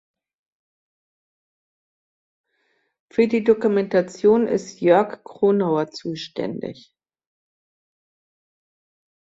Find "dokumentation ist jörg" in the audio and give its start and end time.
3.43-5.23